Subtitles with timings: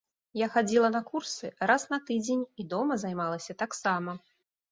[0.39, 4.17] Я хадзіла на курсы раз на тыдзень і дома займалася таксама.